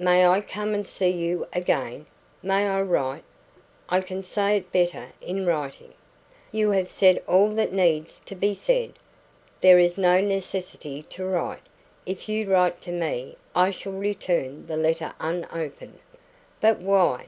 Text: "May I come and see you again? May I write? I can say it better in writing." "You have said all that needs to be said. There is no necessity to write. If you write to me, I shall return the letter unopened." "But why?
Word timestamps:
"May 0.00 0.26
I 0.26 0.40
come 0.40 0.74
and 0.74 0.84
see 0.84 1.08
you 1.10 1.46
again? 1.52 2.06
May 2.42 2.66
I 2.66 2.82
write? 2.82 3.22
I 3.88 4.00
can 4.00 4.24
say 4.24 4.56
it 4.56 4.72
better 4.72 5.12
in 5.20 5.46
writing." 5.46 5.94
"You 6.50 6.72
have 6.72 6.88
said 6.88 7.22
all 7.28 7.50
that 7.50 7.72
needs 7.72 8.18
to 8.26 8.34
be 8.34 8.54
said. 8.54 8.94
There 9.60 9.78
is 9.78 9.96
no 9.96 10.20
necessity 10.20 11.02
to 11.04 11.24
write. 11.24 11.62
If 12.06 12.28
you 12.28 12.50
write 12.52 12.80
to 12.80 12.90
me, 12.90 13.36
I 13.54 13.70
shall 13.70 13.92
return 13.92 14.66
the 14.66 14.76
letter 14.76 15.14
unopened." 15.20 16.00
"But 16.60 16.80
why? 16.80 17.26